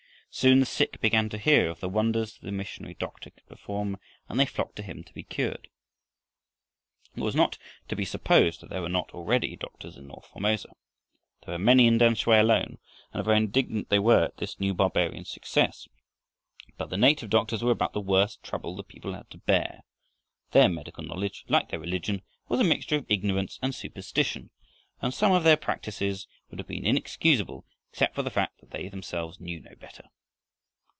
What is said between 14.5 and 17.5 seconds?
new barbarian's success. But the native